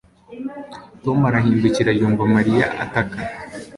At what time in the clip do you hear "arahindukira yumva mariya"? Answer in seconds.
1.29-2.65